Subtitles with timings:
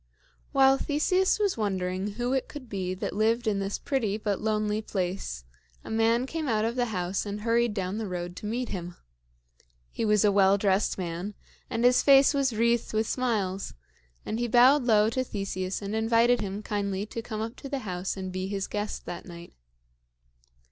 [0.51, 4.81] While Theseus was wondering who it could be that lived in this pretty but lonely
[4.81, 5.43] place,
[5.83, 8.69] a man came out of the house and hurried down to the road to meet
[8.69, 8.95] him.
[9.91, 11.35] He was a well dressed man,
[11.69, 13.75] and his face was wreathed with smiles;
[14.25, 17.85] and he bowed low to Theseus and invited him kindly to come up to the
[17.85, 19.53] house and be his guest that night.